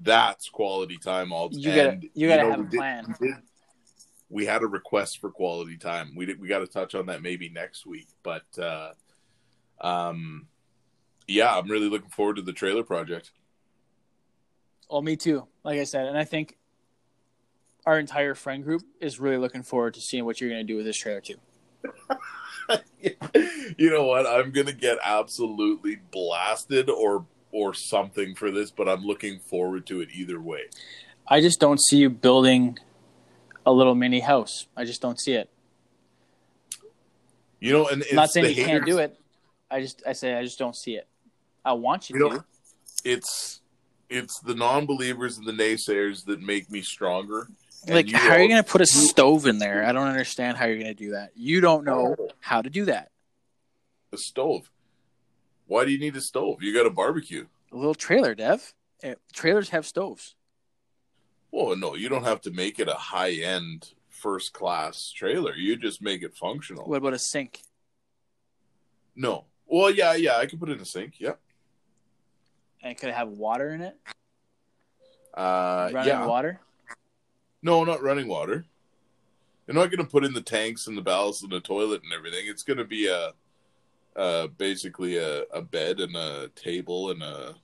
[0.00, 1.32] that's quality time.
[1.32, 3.14] All You gotta and, you gotta know, have a we did- plan.
[3.20, 3.36] we did-
[4.30, 6.12] we had a request for quality time.
[6.14, 8.90] We did, we got to touch on that maybe next week, but uh,
[9.80, 10.48] um,
[11.26, 13.30] yeah, I'm really looking forward to the trailer project.
[14.90, 15.46] Well, me too.
[15.64, 16.58] Like I said, and I think
[17.86, 20.76] our entire friend group is really looking forward to seeing what you're going to do
[20.76, 21.36] with this trailer too.
[23.78, 24.26] you know what?
[24.26, 30.00] I'm gonna get absolutely blasted or or something for this, but I'm looking forward to
[30.00, 30.64] it either way.
[31.26, 32.78] I just don't see you building
[33.64, 34.66] a little mini house.
[34.76, 35.50] I just don't see it.
[37.60, 39.18] You know, and it's I'm not saying you can't do it.
[39.70, 41.06] I just I say I just don't see it.
[41.64, 42.34] I want you, You to.
[42.36, 42.44] know,
[43.04, 43.60] it's
[44.08, 47.48] it's the non-believers and the naysayers that make me stronger.
[47.86, 49.84] Like, how are you going to put a stove in there?
[49.84, 51.30] I don't understand how you're going to do that.
[51.36, 53.10] You don't know how to do that.
[54.12, 54.70] a stove?
[55.66, 56.62] Why do you need a stove?
[56.62, 57.46] You got a barbecue.
[57.72, 58.74] A little trailer, Dev.
[59.02, 60.34] Eh, Trailers have stoves.
[61.50, 65.54] Well, no, you don't have to make it a high-end first-class trailer.
[65.54, 66.84] You just make it functional.
[66.86, 67.60] What about a sink?
[69.14, 69.44] No.
[69.66, 71.14] Well, yeah, yeah, I could put it in a sink.
[71.20, 71.34] Yeah.
[72.82, 73.96] And could it have water in it?
[75.34, 76.26] Uh, Running yeah.
[76.26, 76.60] water?
[77.68, 78.64] No, not running water.
[79.66, 82.14] You're not going to put in the tanks and the ballast and the toilet and
[82.14, 82.46] everything.
[82.46, 83.32] It's going to be a,
[84.16, 87.56] uh, basically a, a bed and a table and a,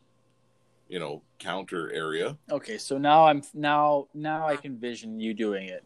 [0.89, 2.37] you know, counter area.
[2.51, 5.83] Okay, so now I'm now now I can vision you doing it.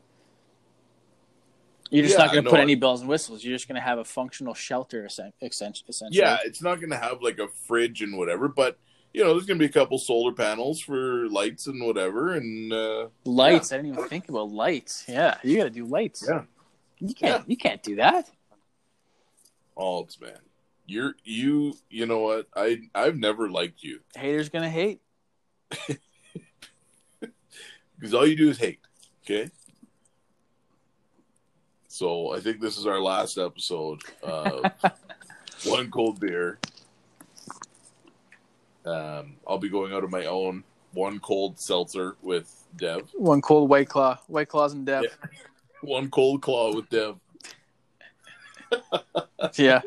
[1.90, 3.44] You're just Yeah, not going to put any bells and whistles.
[3.44, 6.18] You're just going to have a functional shelter, essen- essen- essentially.
[6.20, 8.80] Yeah, it's not going to have like a fridge and whatever, but
[9.12, 12.72] you know, there's going to be a couple solar panels for lights and whatever, and
[12.72, 13.72] uh, lights.
[13.72, 15.04] I didn't even think about lights.
[15.08, 16.24] Yeah, you got to do lights.
[16.28, 16.42] Yeah.
[16.98, 17.48] you can't.
[17.48, 18.30] You can't do that.
[19.76, 20.38] Alts, man,
[20.86, 21.74] you're you.
[21.88, 22.46] You know what?
[22.54, 25.00] I I've never liked you Haters gonna hate.
[27.98, 28.80] because all you do is hate.
[29.24, 29.50] Okay.
[31.88, 34.64] So I think this is our last episode of
[35.64, 36.58] one cold beer.
[38.88, 43.68] Um, I'll be going out of my own one cold seltzer with Dev, One cold
[43.68, 45.04] white claw, white claws and death.
[45.82, 47.16] one cold claw with Dev.
[49.56, 49.80] Yeah.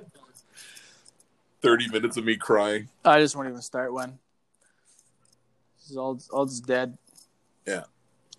[1.62, 2.88] Thirty minutes of me crying.
[3.06, 4.18] I just won't even start one.
[5.78, 6.98] This is all, all just dead.
[7.68, 7.84] Yeah,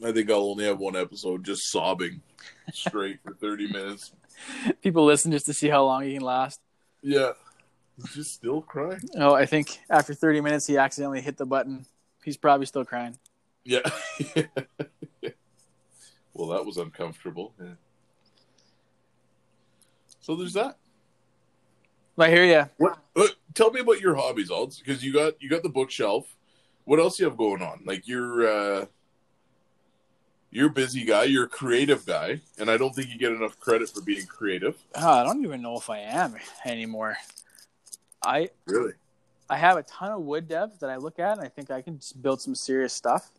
[0.05, 2.21] I think I'll only have one episode just sobbing
[2.73, 4.13] straight for thirty minutes.
[4.83, 6.61] People listen just to see how long you can last.
[7.03, 7.33] Yeah,
[8.15, 9.01] just still crying.
[9.17, 11.87] Oh, I think after 30 minutes, he accidentally hit the button.
[12.25, 13.19] He's probably still crying.
[13.65, 13.81] Yeah.
[16.33, 17.55] well, that was uncomfortable.
[17.61, 17.75] Yeah.
[20.21, 20.79] So there's that.
[22.19, 22.69] I hear you.
[22.77, 22.99] What?
[23.17, 26.37] Uh, tell me about your hobbies, Alds, because you got you got the bookshelf.
[26.85, 27.83] What else you have going on?
[27.85, 28.87] Like you're uh,
[30.51, 31.25] you're a busy guy.
[31.25, 34.77] You're a creative guy, and I don't think you get enough credit for being creative.
[34.95, 37.17] Oh, I don't even know if I am anymore.
[38.25, 38.93] I Really?
[39.51, 41.83] I have a ton of wood dev that I look at, and I think I
[41.83, 43.31] can just build some serious stuff.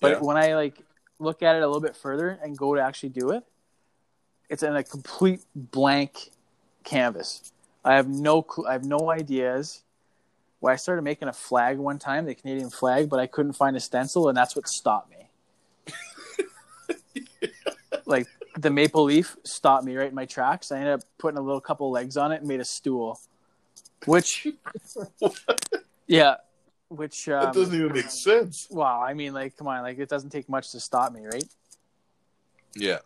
[0.00, 0.18] But Yeah.
[0.20, 0.82] when I like
[1.20, 3.44] look at it a little bit further and go to actually do it,
[4.48, 6.30] it's in a complete blank
[6.82, 7.52] canvas.
[7.84, 9.82] I have no cl- I have no ideas.
[10.60, 13.76] Well, I started making a flag one time, the Canadian flag, but I couldn't find
[13.76, 15.28] a stencil, and that's what stopped me.
[18.06, 18.26] like
[18.58, 20.72] the maple leaf stopped me right in my tracks.
[20.72, 23.20] I ended up putting a little couple legs on it and made a stool,
[24.06, 24.46] which,
[26.06, 26.36] yeah,
[26.88, 28.68] which um, that doesn't even make sense.
[28.70, 31.44] Wow, I mean, like, come on, like, it doesn't take much to stop me, right?
[32.74, 32.98] Yeah.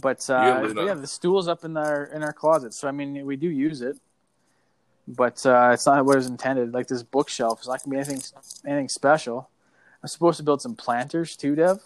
[0.00, 0.84] But uh, that.
[0.84, 3.82] yeah, the stool's up in our in our closet, so I mean, we do use
[3.82, 3.98] it,
[5.08, 6.72] but uh, it's not what it was intended.
[6.72, 8.22] Like this bookshelf, it's not gonna be anything
[8.64, 9.50] anything special.
[10.00, 11.80] I'm supposed to build some planters too, Dev.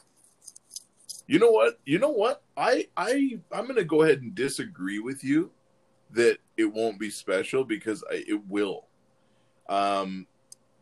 [1.27, 1.79] You know what?
[1.87, 2.43] You know what?
[2.55, 5.51] I I I'm gonna go ahead and disagree with you
[6.13, 8.87] that it won't be special because I, it will.
[9.69, 10.27] Um,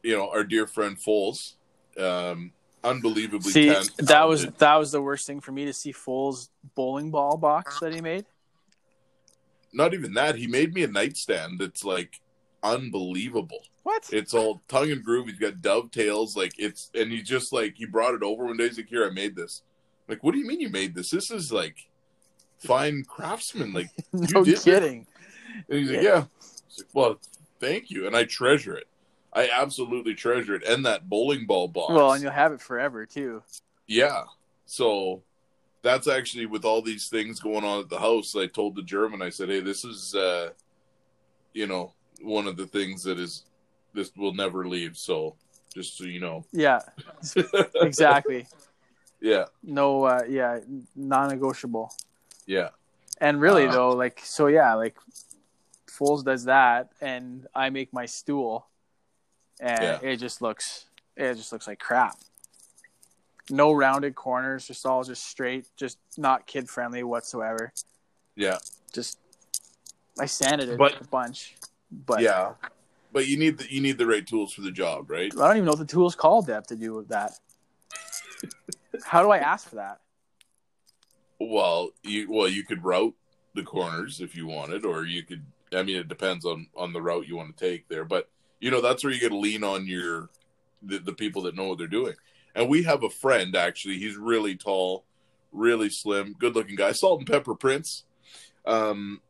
[0.02, 1.54] you know, our dear friend Foles,
[1.98, 5.92] um, unbelievably See, tan- that was that was the worst thing for me to see
[5.92, 8.26] Foles' bowling ball box that he made.
[9.72, 10.36] not even that.
[10.36, 12.20] He made me a nightstand that's like
[12.62, 13.60] unbelievable.
[13.82, 14.08] What?
[14.12, 15.26] It's all tongue and groove.
[15.28, 18.68] He's got dovetails, like it's, and he just like he brought it over one day.
[18.68, 19.62] He's like, "Here, I made this."
[20.08, 21.10] Like, what do you mean you made this?
[21.10, 21.88] This is like
[22.58, 23.72] fine craftsman.
[23.72, 25.06] Like, no kidding.
[25.68, 26.24] And he's like, Yeah.
[26.78, 27.20] Like, well,
[27.60, 28.86] thank you, and I treasure it.
[29.32, 31.92] I absolutely treasure it, and that bowling ball box.
[31.92, 33.42] Well, and you'll have it forever too.
[33.86, 34.24] Yeah.
[34.66, 35.22] So
[35.82, 38.34] that's actually with all these things going on at the house.
[38.36, 40.50] I told the German, I said, "Hey, this is, uh,
[41.52, 43.44] you know, one of the things that is
[43.94, 45.36] this will never leave." So
[45.74, 46.80] just so you know, Yeah,
[47.76, 48.46] exactly.
[49.20, 50.58] yeah, No, uh, yeah,
[50.96, 51.92] non-negotiable.
[52.46, 52.70] yeah,
[53.20, 54.96] And really Uh, though, like so yeah, like
[56.00, 58.66] Foles does that and I make my stool
[59.60, 59.98] and Yeah.
[60.02, 60.86] it just looks
[61.16, 62.16] it just looks like crap.
[63.50, 67.72] No rounded corners, just all just straight, just not kid friendly whatsoever.
[68.36, 68.58] yeah,
[68.92, 69.18] Just
[70.18, 71.56] I sanded it But- a bunch.
[71.90, 72.54] But yeah.
[73.12, 75.32] But you need the you need the right tools for the job, right?
[75.34, 77.32] I don't even know what the tool's called Dev to do with that.
[79.04, 80.00] How do I ask for that?
[81.40, 83.14] Well, you well you could route
[83.54, 85.44] the corners if you wanted, or you could.
[85.74, 88.28] I mean, it depends on on the route you want to take there, but
[88.60, 90.30] you know that's where you got to lean on your
[90.82, 92.14] the, the people that know what they're doing.
[92.54, 93.98] And we have a friend actually.
[93.98, 95.04] He's really tall,
[95.52, 96.92] really slim, good looking guy.
[96.92, 98.04] Salt and Pepper Prince.
[98.66, 99.20] Um,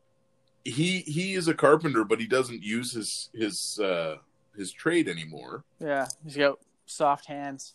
[0.63, 4.15] he he is a carpenter, but he doesn't use his his uh,
[4.55, 5.63] his trade anymore.
[5.79, 7.73] Yeah, he's got soft hands,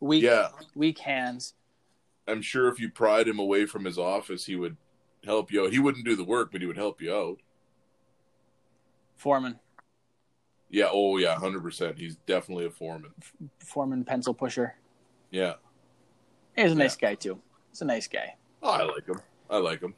[0.00, 1.54] weak Yeah, weak hands.
[2.28, 4.76] I'm sure if you pried him away from his office, he would
[5.24, 5.72] help you out.
[5.72, 7.38] He wouldn't do the work, but he would help you out.
[9.20, 9.60] Foreman,
[10.70, 10.88] Yeah.
[10.90, 11.36] Oh, yeah.
[11.36, 11.98] Hundred percent.
[11.98, 13.10] He's definitely a foreman.
[13.58, 14.76] foreman pencil pusher.
[15.30, 15.54] Yeah.
[16.56, 17.38] He's a nice guy too.
[17.70, 18.36] He's a nice guy.
[18.62, 19.20] Oh, I like him.
[19.50, 19.94] I like him.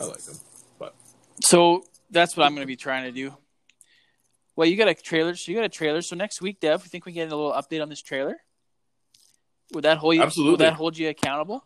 [0.00, 0.36] I like him.
[0.78, 0.94] But
[1.42, 3.36] so that's what I'm going to be trying to do.
[4.54, 5.34] Well, you got a trailer.
[5.34, 6.02] So you got a trailer.
[6.02, 8.36] So next week, Dev, you think we get a little update on this trailer?
[9.72, 10.22] Would that hold you?
[10.22, 10.52] Absolutely.
[10.52, 11.64] Would that hold you accountable?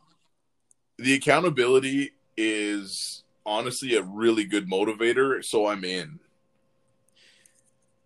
[0.96, 6.18] The accountability is honestly a really good motivator, so I'm in.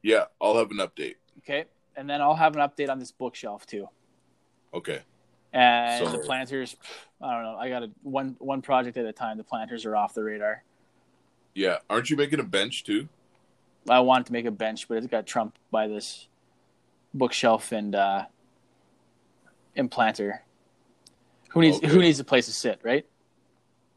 [0.02, 1.16] Yeah, I'll have an update.
[1.38, 1.64] Okay,
[1.96, 3.88] and then I'll have an update on this bookshelf too.
[4.72, 5.00] Okay.
[5.52, 6.76] And So- the planters,
[7.20, 7.56] I don't know.
[7.56, 9.36] I got a one one project at a time.
[9.38, 10.64] The planters are off the radar.
[11.54, 11.78] Yeah.
[11.88, 13.08] Aren't you making a bench too?
[13.88, 16.26] I wanted to make a bench, but it got trumped by this
[17.12, 18.24] bookshelf and uh,
[19.76, 20.42] and planter.
[21.50, 21.86] Who needs Okay.
[21.88, 23.06] who needs a place to sit, right?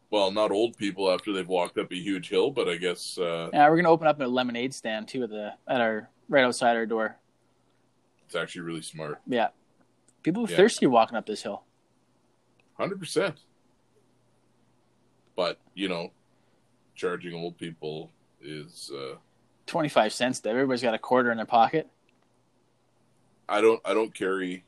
[0.09, 3.49] Well, not old people after they've walked up a huge hill, but I guess uh,
[3.53, 6.75] Yeah, we're gonna open up a lemonade stand too at the at our right outside
[6.77, 7.17] our door.
[8.25, 9.19] it's actually really smart.
[9.27, 9.49] Yeah,
[10.23, 10.55] people are Yeah.
[10.57, 11.63] thirsty walking up this hill.
[12.77, 13.35] Hundred percent.
[15.35, 16.12] But you know,
[16.95, 19.15] charging old people is uh,
[19.65, 20.41] Twenty five cents.
[20.45, 21.89] Everybody's got a quarter in their pocket.
[23.49, 24.63] I don't I don't carry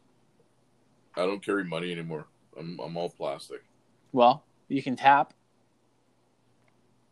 [1.15, 2.27] I don't carry money anymore.
[2.57, 3.63] I'm I'm all plastic.
[4.11, 5.33] Well, you can tap.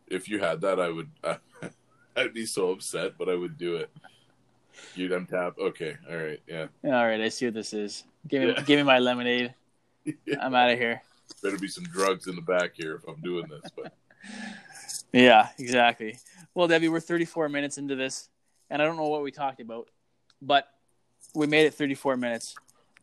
[0.06, 1.36] If you had that, I would uh,
[2.16, 3.90] I'd be so upset, but I would do it.
[4.94, 5.58] You'd untap.
[5.58, 6.66] Okay, all right, yeah.
[6.84, 8.04] All right, I see what this is.
[8.26, 8.62] Give me Yeah.
[8.62, 9.54] give me my lemonade.
[10.40, 11.02] I'm out of here.
[11.42, 13.70] Better be some drugs in the back here if I'm doing this.
[13.76, 13.92] But
[15.12, 16.18] Yeah, exactly.
[16.54, 18.28] Well, Debbie, we're 34 minutes into this,
[18.70, 19.88] and I don't know what we talked about,
[20.40, 20.68] but
[21.34, 22.54] we made it 34 minutes.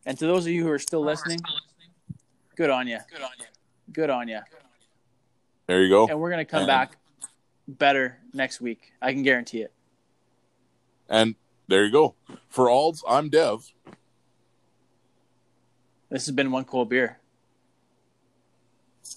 [0.04, 1.40] And to those of you who are still listening,
[2.56, 2.98] good on you.
[3.10, 3.46] Good on you.
[3.92, 4.40] Good on you.
[5.66, 6.08] There you go.
[6.08, 6.96] And we're gonna come And- back
[7.68, 8.92] better next week.
[9.02, 9.72] I can guarantee it.
[11.08, 11.34] And
[11.68, 12.14] there you go.
[12.48, 13.72] For Alds, I'm Dev.
[16.08, 17.18] This has been one Cool beer.